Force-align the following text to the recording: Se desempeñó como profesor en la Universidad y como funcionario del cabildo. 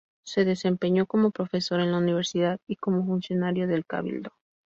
Se 0.23 0.45
desempeñó 0.45 1.05
como 1.05 1.29
profesor 1.29 1.79
en 1.79 1.91
la 1.91 1.99
Universidad 1.99 2.59
y 2.67 2.75
como 2.77 3.05
funcionario 3.05 3.67
del 3.67 3.85
cabildo. 3.85 4.31